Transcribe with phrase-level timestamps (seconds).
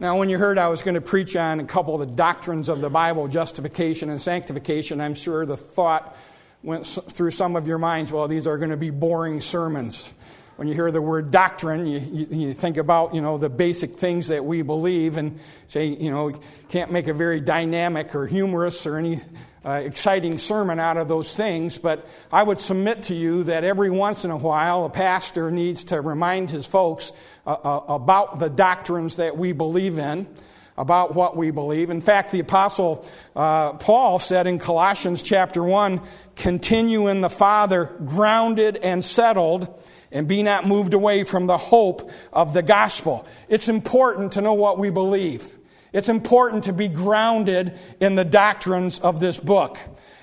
[0.00, 2.68] Now, when you heard I was going to preach on a couple of the doctrines
[2.68, 6.16] of the Bible, justification and sanctification, I'm sure the thought
[6.62, 10.12] went through some of your minds, well, these are going to be boring sermons.
[10.58, 13.94] When you hear the word doctrine, you, you, you, think about, you know, the basic
[13.94, 15.38] things that we believe and
[15.68, 16.32] say, you know,
[16.68, 19.20] can't make a very dynamic or humorous or any
[19.64, 23.88] uh, exciting sermon out of those things, but I would submit to you that every
[23.88, 27.12] once in a while a pastor needs to remind his folks
[27.46, 30.26] uh, uh, about the doctrines that we believe in,
[30.76, 31.88] about what we believe.
[31.88, 33.06] In fact, the Apostle
[33.36, 36.00] uh, Paul said in Colossians chapter 1
[36.34, 39.72] continue in the Father, grounded and settled.
[40.10, 43.26] And be not moved away from the hope of the gospel.
[43.48, 45.58] It's important to know what we believe.
[45.92, 49.78] It's important to be grounded in the doctrines of this book.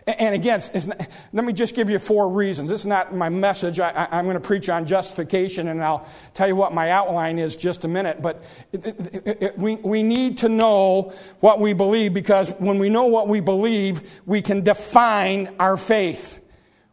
[0.08, 2.70] And again, not, let me just give you four reasons.
[2.70, 3.80] This is not my message.
[3.80, 7.56] I, am going to preach on justification, and I'll tell you what my outline is
[7.56, 8.22] just a minute.
[8.22, 12.90] But it, it, it, we, we need to know what we believe because when we
[12.90, 16.40] know what we believe, we can define our faith.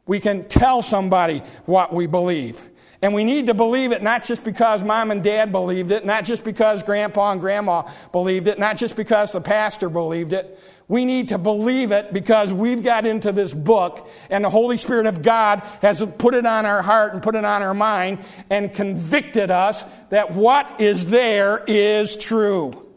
[0.06, 2.70] We can tell somebody what we believe.
[3.02, 6.24] And we need to believe it not just because mom and dad believed it, not
[6.24, 10.56] just because grandpa and grandma believed it, not just because the pastor believed it.
[10.86, 15.06] We need to believe it because we've got into this book and the Holy Spirit
[15.06, 18.72] of God has put it on our heart and put it on our mind and
[18.72, 22.91] convicted us that what is there is true.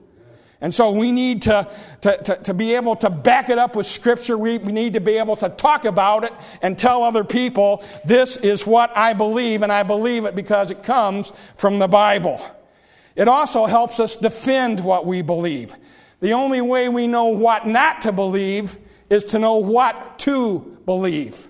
[0.61, 1.69] And so we need to,
[2.01, 4.37] to, to, to, be able to back it up with Scripture.
[4.37, 8.37] We, we need to be able to talk about it and tell other people, this
[8.37, 12.39] is what I believe, and I believe it because it comes from the Bible.
[13.15, 15.75] It also helps us defend what we believe.
[16.21, 18.77] The only way we know what not to believe
[19.09, 21.47] is to know what to believe.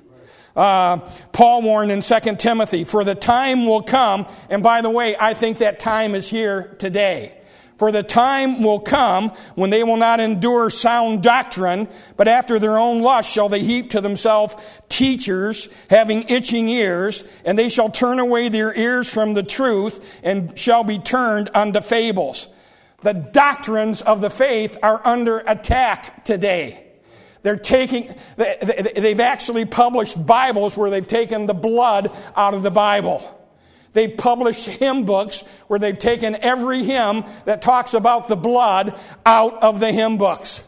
[0.55, 0.97] Uh,
[1.31, 5.33] Paul warned in 2 Timothy, for the time will come, and by the way, I
[5.33, 7.37] think that time is here today.
[7.77, 12.77] For the time will come when they will not endure sound doctrine, but after their
[12.77, 14.55] own lust shall they heap to themselves
[14.87, 20.57] teachers having itching ears, and they shall turn away their ears from the truth and
[20.57, 22.47] shall be turned unto fables.
[23.01, 26.81] The doctrines of the faith are under attack today.
[27.43, 33.34] They're taking, they've actually published Bibles where they've taken the blood out of the Bible.
[33.95, 39.63] They publish hymn books where they've taken every hymn that talks about the blood out
[39.63, 40.61] of the hymn books.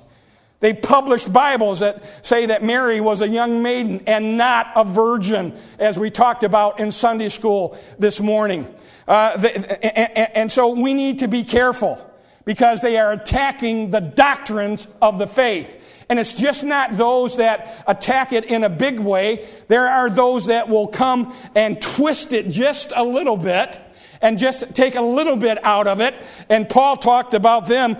[0.61, 5.57] They publish Bibles that say that Mary was a young maiden and not a virgin,
[5.77, 8.73] as we talked about in Sunday school this morning.
[9.05, 11.99] Uh, the, and so we need to be careful
[12.45, 15.96] because they are attacking the doctrines of the faith.
[16.09, 19.47] And it's just not those that attack it in a big way.
[19.67, 23.81] There are those that will come and twist it just a little bit
[24.21, 26.19] and just take a little bit out of it.
[26.49, 27.97] And Paul talked about them,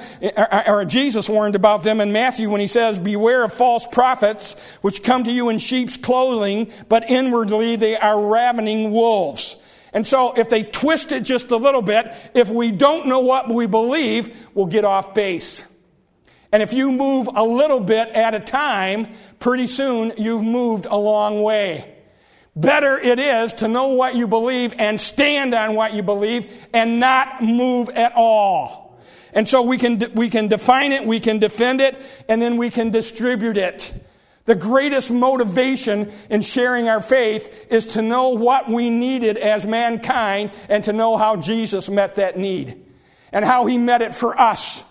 [0.68, 5.04] or Jesus warned about them in Matthew when he says, Beware of false prophets which
[5.04, 9.58] come to you in sheep's clothing, but inwardly they are ravening wolves.
[9.94, 13.50] And so if they twist it just a little bit, if we don't know what
[13.50, 15.64] we believe, we'll get off base.
[16.52, 19.08] And if you move a little bit at a time,
[19.40, 21.94] pretty soon you've moved a long way.
[22.56, 27.00] Better it is to know what you believe and stand on what you believe and
[27.00, 29.00] not move at all.
[29.34, 32.72] And so we can, we can define it, we can defend it, and then we
[32.72, 33.94] can distribute it.
[34.46, 40.52] The greatest motivation in sharing our faith is to know what we needed as mankind
[40.70, 42.84] and to know how Jesus met that need
[43.32, 44.84] and how he met it for us.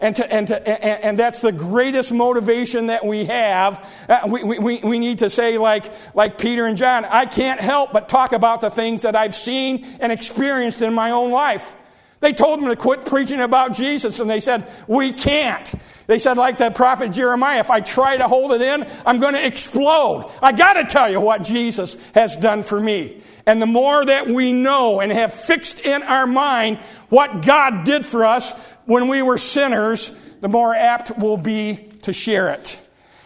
[0.00, 3.84] And, to, and, to, and, and, that's the greatest motivation that we have.
[4.08, 7.92] Uh, we, we, we need to say, like, like Peter and John, I can't help
[7.92, 11.74] but talk about the things that I've seen and experienced in my own life.
[12.20, 15.72] They told them to quit preaching about Jesus, and they said, We can't.
[16.08, 19.34] They said, like the prophet Jeremiah, if I try to hold it in, I'm going
[19.34, 20.32] to explode.
[20.40, 23.22] I got to tell you what Jesus has done for me.
[23.44, 26.78] And the more that we know and have fixed in our mind
[27.10, 28.54] what God did for us
[28.88, 30.10] when we were sinners,
[30.40, 32.78] the more apt we'll be to share it.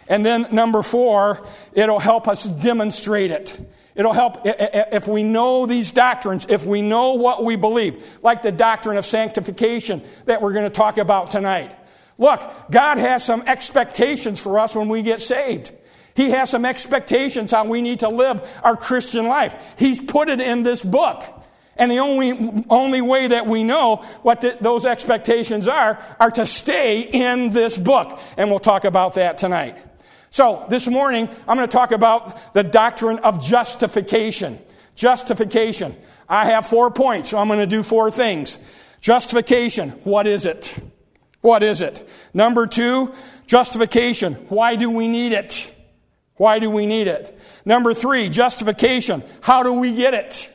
[0.09, 3.57] And then, number four, it'll help us demonstrate it.
[3.95, 8.51] It'll help if we know these doctrines, if we know what we believe, like the
[8.51, 11.73] doctrine of sanctification that we're going to talk about tonight.
[12.17, 15.71] Look, God has some expectations for us when we get saved.
[16.13, 19.75] He has some expectations how we need to live our Christian life.
[19.79, 21.23] He's put it in this book.
[21.75, 26.45] And the only, only way that we know what the, those expectations are, are to
[26.45, 28.19] stay in this book.
[28.37, 29.77] And we'll talk about that tonight.
[30.29, 34.59] So, this morning, I'm going to talk about the doctrine of justification.
[34.95, 35.95] Justification.
[36.29, 38.57] I have four points, so I'm going to do four things.
[39.01, 40.73] Justification, what is it?
[41.41, 42.07] What is it?
[42.33, 43.13] Number two,
[43.45, 44.35] justification.
[44.47, 45.71] Why do we need it?
[46.35, 47.37] Why do we need it?
[47.65, 49.23] Number three, justification.
[49.41, 50.49] How do we get it?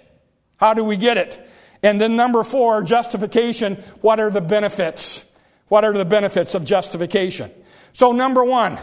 [0.58, 1.40] How do we get it?
[1.82, 3.76] And then number four, justification.
[4.00, 5.24] What are the benefits?
[5.68, 7.50] What are the benefits of justification?
[7.92, 8.78] So, number one,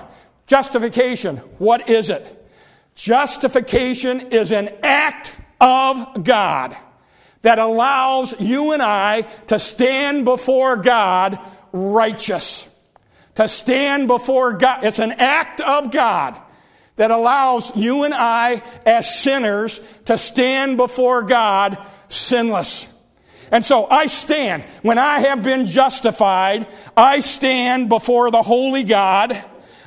[0.47, 1.37] justification.
[1.57, 2.31] What is it?
[2.95, 6.75] Justification is an act of God
[7.41, 11.37] that allows you and I to stand before God
[11.71, 12.67] righteous.
[13.35, 14.85] To stand before God.
[14.85, 16.39] It's an act of God
[16.95, 21.77] that allows you and I as sinners to stand before God
[22.07, 22.87] sinless.
[23.51, 24.63] And so I stand.
[24.81, 29.41] When I have been justified, I stand before the holy God.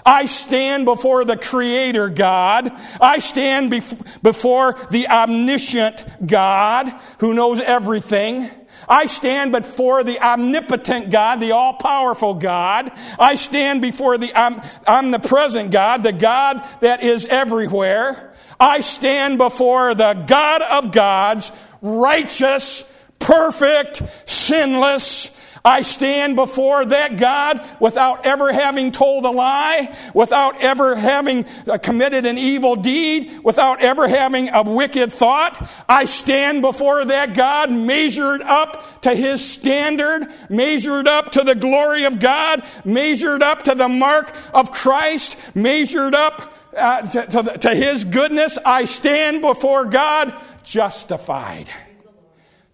[0.07, 2.73] I stand before the Creator God.
[3.01, 6.89] I stand bef- before the omniscient God
[7.19, 8.49] who knows everything.
[8.89, 12.91] I stand before the omnipotent God, the all powerful God.
[13.19, 18.35] I stand before the om- omnipresent God, the God that is everywhere.
[18.59, 22.85] I stand before the God of gods, righteous,
[23.19, 25.31] perfect, sinless,
[25.65, 31.79] I stand before that God without ever having told a lie, without ever having uh,
[31.79, 35.69] committed an evil deed, without ever having a wicked thought.
[35.89, 42.05] I stand before that God measured up to his standard, measured up to the glory
[42.05, 47.75] of God, measured up to the mark of Christ, measured up uh, to, to, to
[47.75, 48.59] his goodness.
[48.65, 51.69] I stand before God justified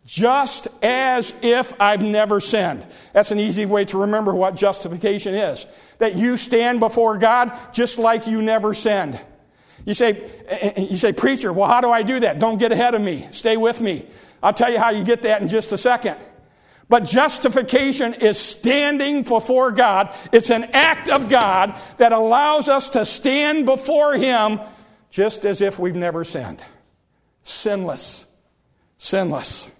[0.06, 2.86] just as if I've never sinned.
[3.12, 5.66] That's an easy way to remember what justification is.
[5.98, 9.18] That you stand before God just like you never sinned.
[9.86, 12.38] You say, eh, eh, you say, preacher, well, how do I do that?
[12.38, 13.26] Don't get ahead of me.
[13.30, 14.06] Stay with me.
[14.42, 16.16] I'll tell you how you get that in just a second.
[16.88, 20.14] But justification is standing before God.
[20.32, 24.60] It's an act of God that allows us to stand before Him
[25.10, 26.62] just as if we've never sinned.
[27.42, 28.26] Sinless.
[28.98, 29.70] Sinless.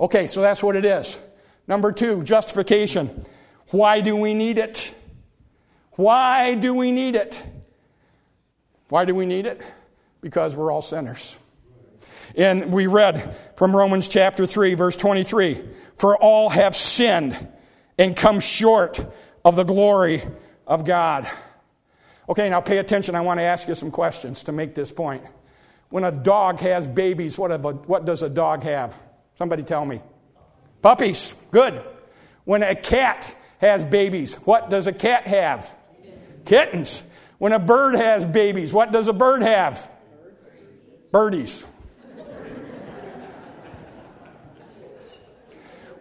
[0.00, 1.18] Okay, so that's what it is.
[1.66, 3.26] Number two, justification.
[3.70, 4.94] Why do we need it?
[5.92, 7.42] Why do we need it?
[8.88, 9.60] Why do we need it?
[10.20, 11.36] Because we're all sinners.
[12.36, 15.62] And we read from Romans chapter 3, verse 23
[15.96, 17.48] For all have sinned
[17.98, 19.04] and come short
[19.44, 20.22] of the glory
[20.66, 21.28] of God.
[22.28, 23.14] Okay, now pay attention.
[23.14, 25.22] I want to ask you some questions to make this point.
[25.88, 28.94] When a dog has babies, what, a, what does a dog have?
[29.38, 30.00] Somebody tell me.
[30.82, 31.80] Puppies, good.
[32.44, 35.72] When a cat has babies, what does a cat have?
[36.44, 37.04] Kittens.
[37.38, 39.88] When a bird has babies, what does a bird have?
[41.12, 41.64] Birdies.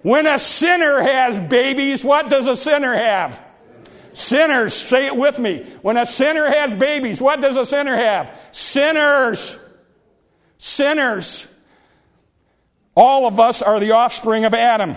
[0.01, 3.44] When a sinner has babies, what does a sinner have?
[4.13, 4.74] Sinners.
[4.74, 5.63] Say it with me.
[5.84, 8.36] When a sinner has babies, what does a sinner have?
[8.51, 9.60] Sinners.
[10.57, 11.48] Sinners.
[12.97, 14.95] All of us are the offspring of Adam.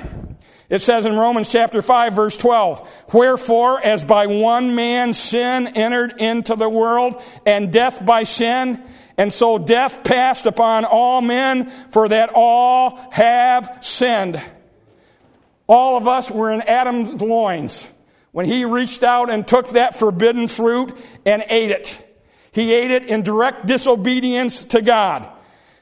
[0.71, 6.15] It says in Romans chapter 5 verse 12, Wherefore, as by one man sin entered
[6.19, 8.83] into the world, and death by sin,
[9.19, 14.41] and so death passed upon all men, for that all have sinned.
[15.69, 17.87] All of us were in Adam's loins
[18.33, 20.97] when he reached out and took that forbidden fruit
[21.27, 22.19] and ate it.
[22.51, 25.31] He ate it in direct disobedience to God.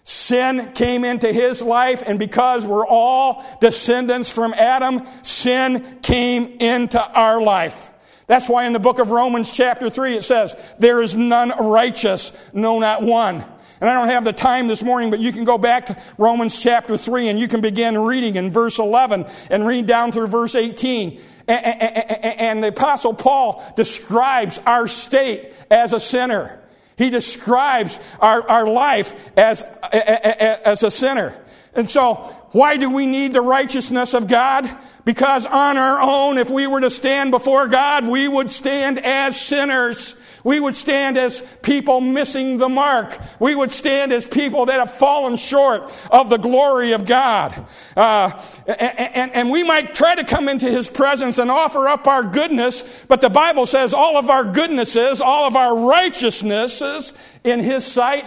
[0.09, 6.99] Sin came into his life, and because we're all descendants from Adam, sin came into
[6.99, 7.91] our life.
[8.27, 12.33] That's why in the book of Romans, chapter 3, it says, There is none righteous,
[12.55, 13.45] no, not one.
[13.83, 16.59] And I don't have the time this morning, but you can go back to Romans
[16.59, 20.55] chapter 3 and you can begin reading in verse 11 and read down through verse
[20.55, 21.21] 18.
[21.47, 26.63] And the Apostle Paul describes our state as a sinner.
[26.99, 31.41] He describes our, our life as, as a sinner.
[31.75, 32.15] And so,
[32.51, 34.69] why do we need the righteousness of God?
[35.05, 39.41] Because on our own, if we were to stand before God, we would stand as
[39.41, 40.17] sinners.
[40.49, 43.21] We would stand as people missing the mark.
[43.39, 47.67] We would stand as people that have fallen short of the glory of God.
[47.95, 52.25] Uh, and, and we might try to come into His presence and offer up our
[52.25, 57.13] goodness, but the Bible says all of our goodnesses, all of our righteousnesses
[57.45, 58.25] in His sight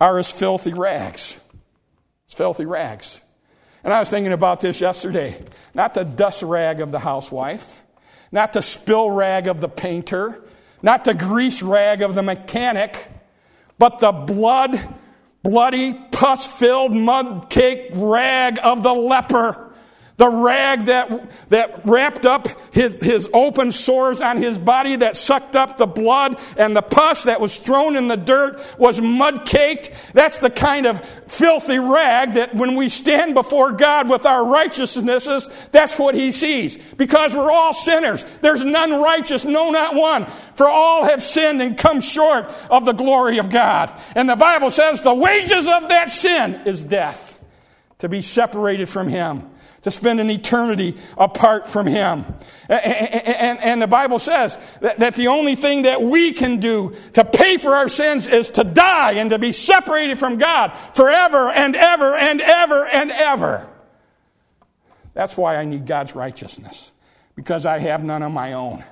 [0.00, 1.38] are as filthy rags.
[2.24, 3.20] It's filthy rags.
[3.84, 5.44] And I was thinking about this yesterday.
[5.74, 7.82] Not the dust rag of the housewife,
[8.32, 10.42] not the spill rag of the painter,
[10.82, 13.08] not the grease rag of the mechanic,
[13.78, 14.80] but the blood,
[15.42, 19.69] bloody, pus filled, mud cake rag of the leper
[20.20, 25.56] the rag that, that wrapped up his, his open sores on his body that sucked
[25.56, 29.90] up the blood and the pus that was thrown in the dirt was mud caked.
[30.12, 35.48] That's the kind of filthy rag that when we stand before God with our righteousnesses,
[35.72, 36.76] that's what he sees.
[36.76, 38.22] Because we're all sinners.
[38.42, 40.26] There's none righteous, no, not one.
[40.54, 43.98] For all have sinned and come short of the glory of God.
[44.14, 47.38] And the Bible says the wages of that sin is death.
[48.00, 49.50] To be separated from him
[49.82, 52.24] to spend an eternity apart from Him.
[52.68, 57.74] And, the Bible says that the only thing that we can do to pay for
[57.74, 62.40] our sins is to die and to be separated from God forever and ever and
[62.40, 63.68] ever and ever.
[65.14, 66.92] That's why I need God's righteousness,
[67.34, 68.84] because I have none of my own.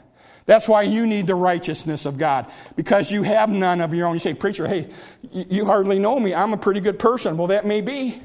[0.46, 4.14] That's why you need the righteousness of God, because you have none of your own.
[4.14, 4.88] You say, Preacher, hey,
[5.30, 6.34] you hardly know me.
[6.34, 7.36] I'm a pretty good person.
[7.36, 8.22] Well, that may be.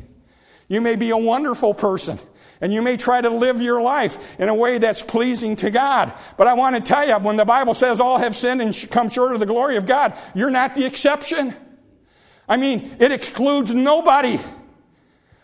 [0.70, 2.17] You may be a wonderful person.
[2.63, 6.13] And you may try to live your life in a way that's pleasing to God.
[6.38, 9.10] But I want to tell you, when the Bible says all have sinned and come
[9.10, 11.53] short of the glory of God, you're not the exception.
[12.48, 14.39] I mean, it excludes nobody.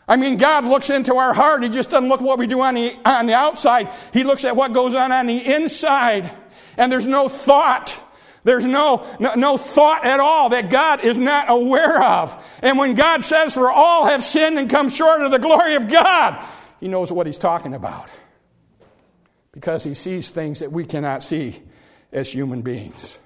[0.08, 1.62] I mean, God looks into our heart.
[1.62, 3.90] He just doesn't look what we do on the, on the outside.
[4.14, 6.32] He looks at what goes on on the inside.
[6.78, 8.00] And there's no thought.
[8.46, 12.60] There's no, no, no, thought at all that God is not aware of.
[12.64, 15.90] And when God says, for all have sinned and come short of the glory of
[15.90, 16.42] God,
[16.80, 18.10] he knows what he's talking about
[19.52, 21.62] because he sees things that we cannot see
[22.12, 23.20] as human beings.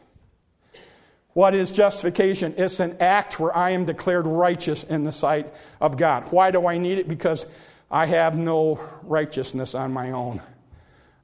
[1.33, 2.53] What is justification?
[2.57, 6.31] It's an act where I am declared righteous in the sight of God.
[6.31, 7.07] Why do I need it?
[7.07, 7.47] Because
[7.89, 10.41] I have no righteousness on my own.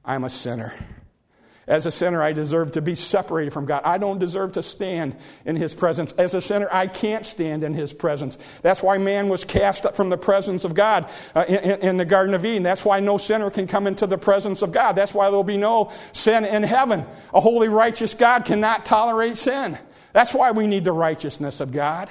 [0.04, 0.74] I'm a sinner.
[1.70, 3.82] As a sinner, I deserve to be separated from God.
[3.84, 6.12] I don't deserve to stand in His presence.
[6.14, 8.38] As a sinner, I can't stand in His presence.
[8.62, 12.04] That's why man was cast up from the presence of God uh, in, in the
[12.04, 12.64] Garden of Eden.
[12.64, 14.94] That's why no sinner can come into the presence of God.
[14.96, 17.06] That's why there will be no sin in heaven.
[17.32, 19.78] A holy, righteous God cannot tolerate sin.
[20.12, 22.10] That's why we need the righteousness of God.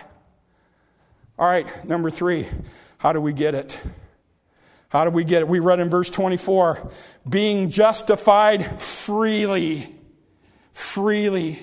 [1.38, 2.48] All right, number three,
[2.98, 3.78] how do we get it?
[4.90, 5.48] How do we get it?
[5.48, 6.92] We read in verse 24
[7.28, 9.96] being justified freely.
[10.74, 11.60] Freely.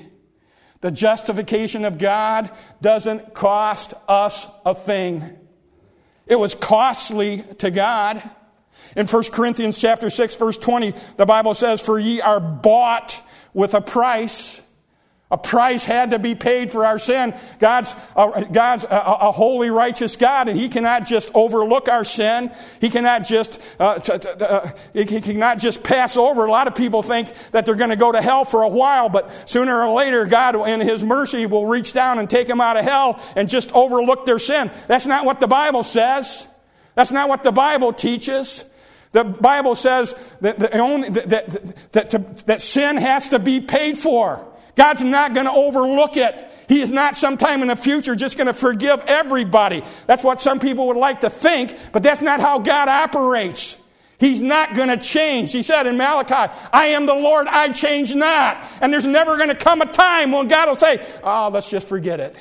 [0.81, 5.25] The justification of God doesn't cost us a thing.
[6.27, 8.23] It was costly to God.
[8.95, 13.21] In 1 Corinthians chapter 6 verse 20, the Bible says, "For ye are bought
[13.53, 14.61] with a price."
[15.29, 17.35] A price had to be paid for our sin.
[17.59, 22.53] God's, uh, God's a, a, holy, righteous God, and He cannot just overlook our sin.
[22.81, 26.45] He cannot just uh, t- t- uh, He cannot just pass over.
[26.45, 29.09] A lot of people think that they're going to go to hell for a while,
[29.09, 32.77] but sooner or later, God, in His mercy, will reach down and take them out
[32.77, 34.71] of hell and just overlook their sin.
[34.87, 36.47] That's not what the Bible says.
[36.95, 38.65] That's not what the Bible teaches.
[39.11, 43.61] The Bible says that, that, only, that, that, that, to, that sin has to be
[43.61, 44.47] paid for.
[44.77, 46.35] God's not going to overlook it.
[46.69, 49.83] He is not sometime in the future just going to forgive everybody.
[50.07, 53.79] That's what some people would like to think, but that's not how God operates.
[54.19, 55.53] He's not going to change.
[55.53, 58.63] He said in Malachi, I am the Lord, I change not.
[58.81, 61.87] And there's never going to come a time when God will say, Oh, let's just
[61.87, 62.35] forget it.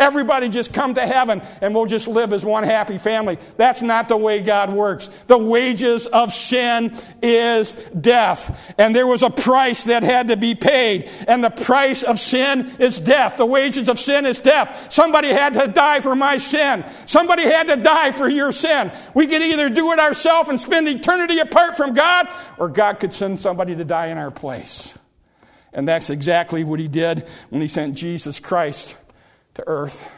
[0.00, 3.36] Everybody just come to heaven and we'll just live as one happy family.
[3.58, 5.08] That's not the way God works.
[5.26, 8.74] The wages of sin is death.
[8.78, 11.10] And there was a price that had to be paid.
[11.28, 13.36] And the price of sin is death.
[13.36, 14.90] The wages of sin is death.
[14.90, 16.82] Somebody had to die for my sin.
[17.04, 18.90] Somebody had to die for your sin.
[19.12, 22.26] We could either do it ourselves and spend eternity apart from God,
[22.56, 24.94] or God could send somebody to die in our place.
[25.74, 28.96] And that's exactly what he did when he sent Jesus Christ
[29.60, 30.10] to earth.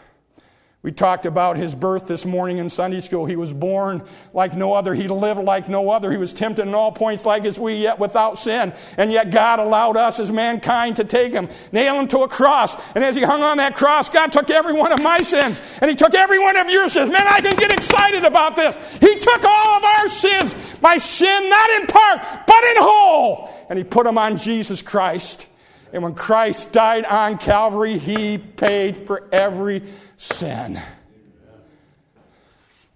[0.82, 3.24] We talked about his birth this morning in Sunday school.
[3.24, 4.02] He was born
[4.34, 4.94] like no other.
[4.94, 6.10] He lived like no other.
[6.10, 8.72] He was tempted in all points like as we, yet without sin.
[8.96, 12.74] And yet God allowed us as mankind to take him, nail him to a cross.
[12.96, 15.88] And as he hung on that cross, God took every one of my sins and
[15.88, 17.12] he took every one of your sins.
[17.12, 18.74] Man, I can get excited about this.
[18.98, 23.48] He took all of our sins, my sin, not in part, but in whole.
[23.70, 25.46] And he put them on Jesus Christ.
[25.92, 29.82] And when Christ died on Calvary, he paid for every
[30.16, 30.80] sin.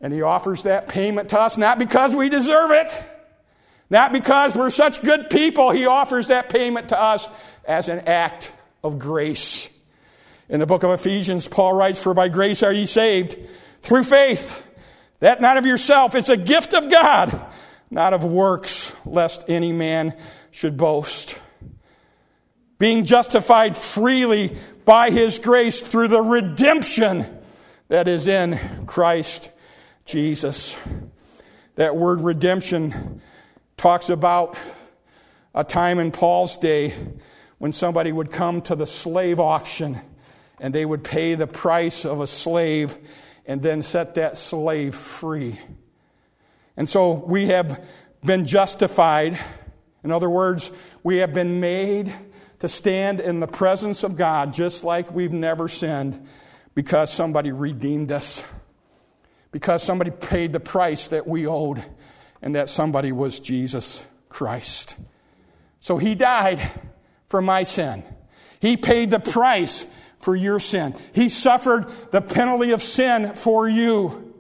[0.01, 3.05] And he offers that payment to us not because we deserve it,
[3.91, 5.71] not because we're such good people.
[5.71, 7.29] He offers that payment to us
[7.67, 8.51] as an act
[8.83, 9.69] of grace.
[10.49, 13.37] In the book of Ephesians, Paul writes, For by grace are ye saved
[13.83, 14.63] through faith.
[15.19, 17.45] That not of yourself, it's a gift of God,
[17.91, 20.15] not of works, lest any man
[20.51, 21.37] should boast
[22.79, 27.27] being justified freely by his grace through the redemption
[27.89, 29.51] that is in Christ
[30.05, 30.77] Jesus.
[31.77, 33.21] That word redemption
[33.77, 34.57] talks about
[35.55, 36.95] a time in Paul's day
[37.59, 40.01] when somebody would come to the slave auction
[40.61, 42.97] and they would pay the price of a slave
[43.47, 45.59] and then set that slave free.
[46.77, 47.87] And so we have
[48.25, 49.39] been justified.
[50.05, 50.71] In other words,
[51.03, 52.13] we have been made
[52.61, 56.27] to stand in the presence of God just like we've never sinned
[56.75, 58.45] because somebody redeemed us,
[59.51, 61.83] because somebody paid the price that we owed,
[62.43, 64.95] and that somebody was Jesus Christ.
[65.81, 66.61] So he died
[67.29, 68.05] for my sin.
[68.61, 69.87] He paid the price
[70.19, 70.95] for your sin.
[71.13, 74.35] He suffered the penalty of sin for you.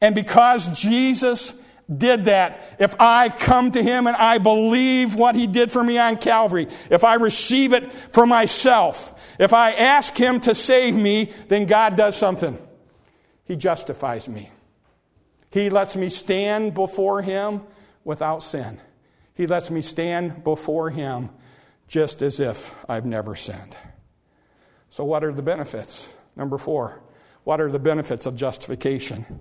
[0.00, 1.52] And because Jesus
[1.94, 5.98] did that, if I come to Him and I believe what He did for me
[5.98, 11.32] on Calvary, if I receive it for myself, if I ask Him to save me,
[11.48, 12.58] then God does something.
[13.44, 14.50] He justifies me.
[15.50, 17.62] He lets me stand before Him
[18.04, 18.78] without sin.
[19.34, 21.30] He lets me stand before Him
[21.86, 23.76] just as if I've never sinned.
[24.90, 26.12] So, what are the benefits?
[26.36, 27.00] Number four,
[27.44, 29.40] what are the benefits of justification?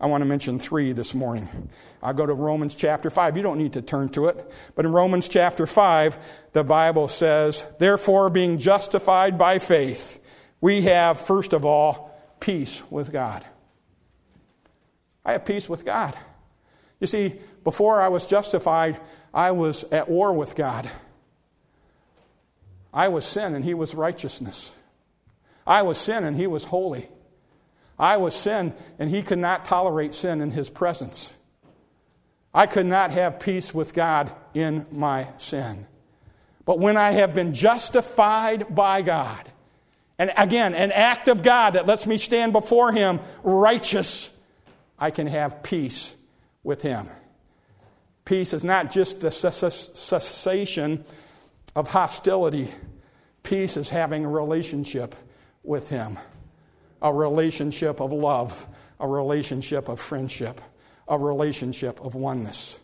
[0.00, 1.70] I want to mention three this morning.
[2.02, 3.36] I'll go to Romans chapter 5.
[3.36, 4.52] You don't need to turn to it.
[4.74, 6.18] But in Romans chapter 5,
[6.52, 10.18] the Bible says, Therefore, being justified by faith,
[10.60, 13.44] we have, first of all, peace with God.
[15.24, 16.16] I have peace with God.
[16.98, 17.34] You see,
[17.64, 19.00] before I was justified,
[19.32, 20.90] I was at war with God.
[22.92, 24.74] I was sin and He was righteousness.
[25.66, 27.08] I was sin and He was holy.
[27.98, 31.32] I was sin, and he could not tolerate sin in his presence.
[32.54, 35.86] I could not have peace with God in my sin.
[36.64, 39.50] But when I have been justified by God,
[40.18, 44.30] and again, an act of God that lets me stand before Him righteous,
[44.98, 46.14] I can have peace
[46.62, 47.08] with Him.
[48.24, 51.04] Peace is not just the cessation
[51.74, 52.68] of hostility,
[53.42, 55.16] peace is having a relationship
[55.64, 56.18] with Him
[57.02, 58.66] a relationship of love,
[58.98, 60.60] a relationship of friendship,
[61.08, 62.78] a relationship of oneness.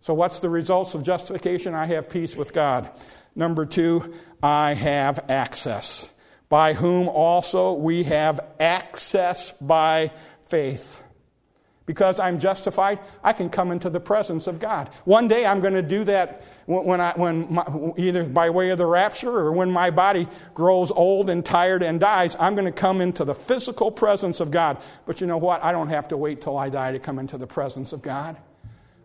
[0.00, 1.74] So, what's the results of justification?
[1.74, 2.90] I have peace with God.
[3.34, 6.08] Number two, I have access,
[6.48, 10.12] by whom also we have access by
[10.48, 11.02] faith
[11.90, 14.88] because I'm justified, I can come into the presence of God.
[15.06, 18.78] One day I'm going to do that when I, when my, either by way of
[18.78, 22.70] the rapture or when my body grows old and tired and dies, I'm going to
[22.70, 24.80] come into the physical presence of God.
[25.04, 25.64] But you know what?
[25.64, 28.40] I don't have to wait till I die to come into the presence of God.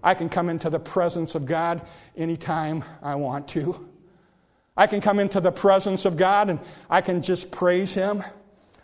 [0.03, 1.81] I can come into the presence of God
[2.15, 3.89] anytime I want to.
[4.77, 8.23] I can come into the presence of God and I can just praise Him.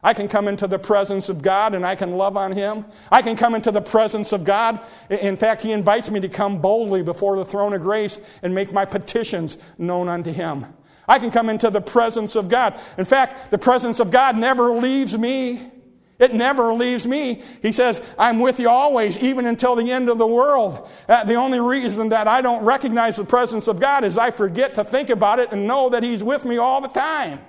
[0.04, 2.86] I can come into the presence of God and I can love on Him.
[3.12, 4.80] I can come into the presence of God.
[5.10, 8.74] In fact, He invites me to come boldly before the throne of grace and make
[8.74, 10.66] my petitions known unto Him.
[11.08, 12.80] I can come into the presence of God.
[12.98, 15.72] In fact, the presence of God never leaves me.
[16.18, 17.42] It never leaves me.
[17.64, 20.88] He says, I'm with you always, even until the end of the world.
[21.10, 24.76] Uh, the only reason that I don't recognize the presence of God is I forget
[24.76, 27.40] to think about it and know that He's with me all the time.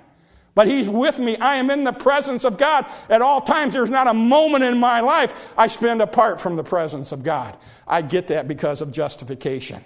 [0.55, 1.37] But He's with me.
[1.37, 3.73] I am in the presence of God at all times.
[3.73, 7.57] There's not a moment in my life I spend apart from the presence of God.
[7.87, 9.83] I get that because of justification.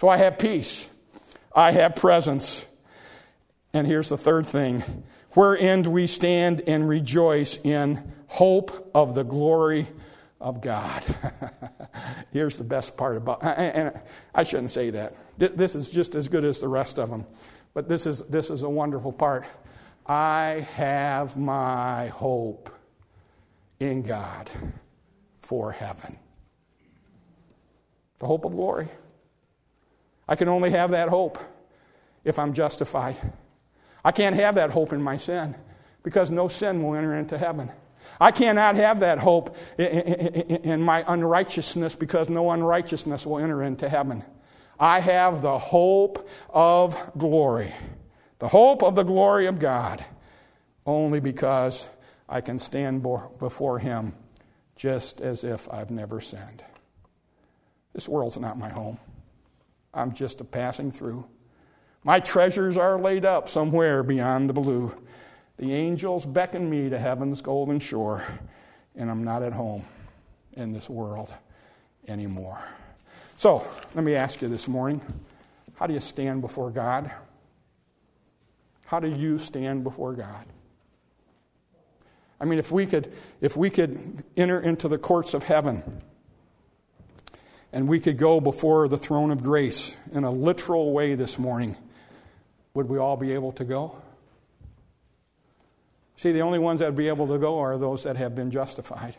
[0.00, 0.88] So I have peace,
[1.54, 2.64] I have presence.
[3.72, 4.82] And here's the third thing
[5.32, 9.86] wherein we stand and rejoice in hope of the glory
[10.40, 11.04] of God.
[12.32, 13.98] here's the best part about and
[14.34, 15.14] I shouldn't say that.
[15.38, 17.26] This is just as good as the rest of them.
[17.76, 19.44] But this is, this is a wonderful part.
[20.06, 22.70] I have my hope
[23.78, 24.48] in God
[25.42, 26.18] for heaven.
[28.18, 28.88] The hope of glory.
[30.26, 31.38] I can only have that hope
[32.24, 33.18] if I'm justified.
[34.02, 35.54] I can't have that hope in my sin
[36.02, 37.70] because no sin will enter into heaven.
[38.18, 44.24] I cannot have that hope in my unrighteousness because no unrighteousness will enter into heaven.
[44.78, 47.72] I have the hope of glory
[48.38, 50.04] the hope of the glory of God,
[50.84, 51.88] only because
[52.28, 53.02] I can stand
[53.38, 54.14] before Him
[54.74, 56.62] just as if I've never sinned.
[57.94, 58.98] This world's not my home.
[59.94, 61.26] I'm just a passing through.
[62.04, 64.94] My treasures are laid up somewhere beyond the blue.
[65.56, 68.22] The angels beckon me to heaven's golden shore,
[68.94, 69.86] and I'm not at home
[70.52, 71.32] in this world
[72.06, 72.62] anymore.
[73.38, 75.02] So, let me ask you this morning
[75.74, 77.10] how do you stand before God?
[78.86, 80.46] How do you stand before God?
[82.40, 86.02] I mean, if we could, if we could enter into the courts of heaven
[87.74, 91.76] and we could go before the throne of grace in a literal way this morning,
[92.72, 94.00] would we all be able to go?
[96.16, 98.50] See, the only ones that would be able to go are those that have been
[98.50, 99.16] justified.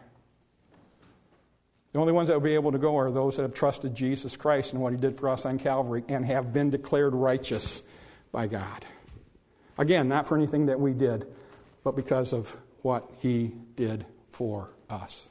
[1.94, 4.36] The only ones that will be able to go are those that have trusted Jesus
[4.36, 7.82] Christ and what he did for us on Calvary and have been declared righteous
[8.32, 8.86] by God.
[9.78, 11.26] Again, not for anything that we did,
[11.84, 15.28] but because of what he did for us.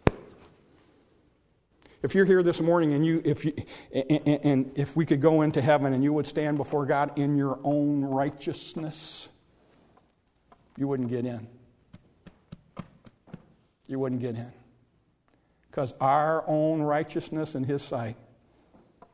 [2.02, 3.52] If you're here this morning and you if you
[3.92, 7.36] and, and if we could go into heaven and you would stand before God in
[7.36, 9.28] your own righteousness,
[10.76, 11.48] you wouldn't get in.
[13.88, 14.52] You wouldn't get in.
[15.76, 18.16] Because our own righteousness in His sight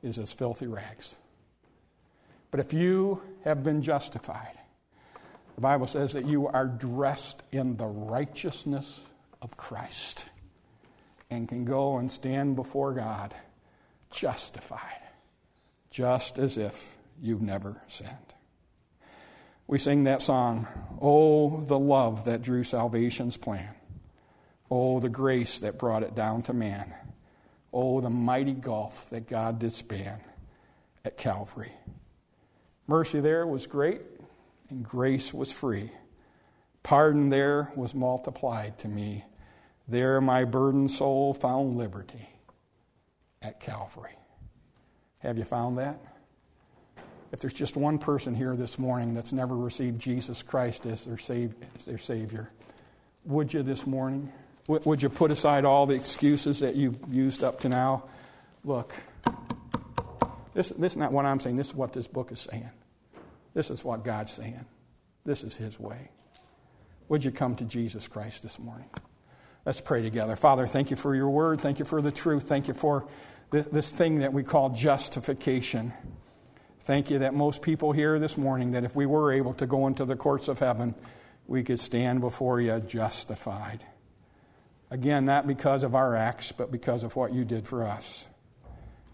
[0.01, 1.17] is as filthy rags.
[2.53, 4.57] But if you have been justified,
[5.57, 9.05] the Bible says that you are dressed in the righteousness
[9.43, 10.27] of Christ
[11.29, 13.35] and can go and stand before God
[14.13, 15.03] justified,
[15.91, 18.35] just as if you've never sinned.
[19.67, 20.69] We sing that song,
[21.01, 23.75] Oh, the love that drew salvation's plan.
[24.75, 26.95] Oh, the grace that brought it down to man.
[27.75, 30.19] Oh, the mighty gulf that God did span
[31.05, 31.73] at Calvary.
[32.87, 34.01] Mercy there was great,
[34.71, 35.91] and grace was free.
[36.83, 39.27] Pardon there was multiplied to me.
[39.89, 42.31] There my burdened soul found liberty
[43.43, 44.17] at Calvary.
[45.19, 46.01] Have you found that?
[47.31, 51.19] If there's just one person here this morning that's never received Jesus Christ as their,
[51.75, 52.51] as their Savior,
[53.27, 54.33] would you this morning?
[54.69, 58.05] Would you put aside all the excuses that you've used up to now?
[58.65, 58.95] Look,
[60.55, 61.57] this, this is not what I'm saying.
[61.57, 62.71] This is what this book is saying.
[63.55, 64.65] This is what God's saying.
[65.25, 66.11] This is His way.
[67.09, 68.89] Would you come to Jesus Christ this morning?
[69.67, 70.37] Let's pray together.
[70.37, 71.61] Father, thank you for your word.
[71.61, 72.45] Thank you for the truth.
[72.45, 73.07] Thank you for
[73.51, 75.93] this, this thing that we call justification.
[76.81, 79.87] Thank you that most people here this morning, that if we were able to go
[79.87, 80.95] into the courts of heaven,
[81.47, 83.85] we could stand before you justified.
[84.93, 88.29] Again, not because of our acts, but because of what you did for us.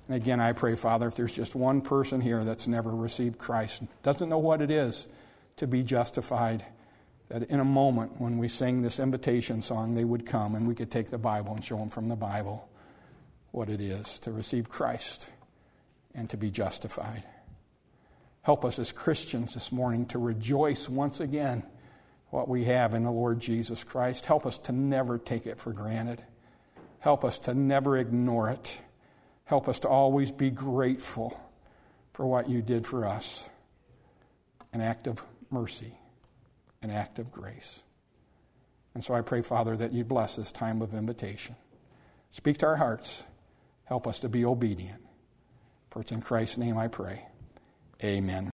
[0.08, 3.84] And again, I pray, Father, if there's just one person here that's never received Christ,
[4.02, 5.06] doesn't know what it is
[5.58, 6.64] to be justified,
[7.28, 10.74] that in a moment when we sing this invitation song, they would come and we
[10.74, 12.68] could take the Bible and show them from the Bible
[13.52, 15.28] what it is to receive Christ
[16.12, 17.22] and to be justified.
[18.42, 21.62] Help us as Christians this morning to rejoice once again
[22.30, 24.26] what we have in the Lord Jesus Christ.
[24.26, 26.22] Help us to never take it for granted.
[27.00, 28.80] Help us to never ignore it.
[29.44, 31.40] Help us to always be grateful
[32.12, 33.48] for what you did for us
[34.72, 35.94] an act of mercy,
[36.82, 37.82] an act of grace.
[38.92, 41.56] And so I pray, Father, that you bless this time of invitation.
[42.32, 43.22] Speak to our hearts.
[43.84, 45.00] Help us to be obedient.
[45.90, 47.24] For it's in Christ's name I pray.
[48.04, 48.50] Amen.